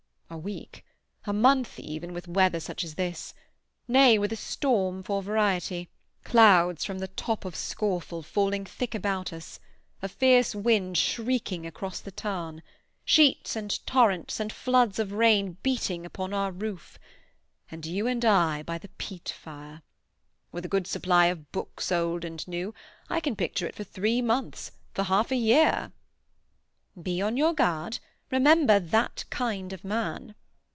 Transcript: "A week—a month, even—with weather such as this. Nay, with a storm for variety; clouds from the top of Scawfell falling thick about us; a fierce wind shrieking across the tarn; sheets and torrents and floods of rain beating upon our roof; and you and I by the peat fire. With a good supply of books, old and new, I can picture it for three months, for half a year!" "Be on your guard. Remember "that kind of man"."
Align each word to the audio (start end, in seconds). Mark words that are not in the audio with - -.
"A 0.33 0.37
week—a 0.37 1.33
month, 1.33 1.77
even—with 1.77 2.25
weather 2.25 2.61
such 2.61 2.85
as 2.85 2.95
this. 2.95 3.33
Nay, 3.85 4.17
with 4.17 4.31
a 4.31 4.37
storm 4.37 5.03
for 5.03 5.21
variety; 5.21 5.89
clouds 6.23 6.85
from 6.85 6.99
the 6.99 7.09
top 7.09 7.43
of 7.43 7.53
Scawfell 7.53 8.21
falling 8.23 8.63
thick 8.63 8.95
about 8.95 9.33
us; 9.33 9.59
a 10.01 10.07
fierce 10.07 10.55
wind 10.55 10.97
shrieking 10.97 11.65
across 11.65 11.99
the 11.99 12.11
tarn; 12.13 12.63
sheets 13.03 13.57
and 13.57 13.85
torrents 13.85 14.39
and 14.39 14.53
floods 14.53 14.99
of 14.99 15.11
rain 15.11 15.57
beating 15.63 16.05
upon 16.05 16.33
our 16.33 16.53
roof; 16.53 16.97
and 17.69 17.85
you 17.85 18.07
and 18.07 18.23
I 18.23 18.63
by 18.63 18.77
the 18.77 18.89
peat 18.97 19.35
fire. 19.37 19.81
With 20.53 20.63
a 20.63 20.69
good 20.69 20.87
supply 20.87 21.25
of 21.25 21.51
books, 21.51 21.91
old 21.91 22.23
and 22.23 22.47
new, 22.47 22.73
I 23.09 23.19
can 23.19 23.35
picture 23.35 23.67
it 23.67 23.75
for 23.75 23.83
three 23.83 24.21
months, 24.21 24.71
for 24.93 25.03
half 25.03 25.29
a 25.31 25.35
year!" 25.35 25.91
"Be 27.03 27.21
on 27.21 27.35
your 27.35 27.53
guard. 27.53 27.99
Remember 28.31 28.79
"that 28.79 29.25
kind 29.29 29.73
of 29.73 29.83
man"." 29.83 30.35